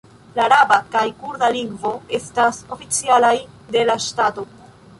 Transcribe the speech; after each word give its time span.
La 0.37 0.45
araba 0.47 0.77
kaj 0.95 1.03
kurda 1.19 1.49
lingvoj 1.57 1.93
estas 2.21 2.63
oficialaj 2.77 3.35
de 3.77 3.87
la 3.93 4.01
ŝtato. 4.09 4.47